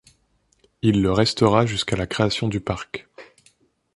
Il 0.81 1.03
le 1.03 1.11
restera 1.11 1.67
jusqu'à 1.67 1.95
la 1.95 2.07
création 2.07 2.47
du 2.47 2.59
parc. 2.59 3.07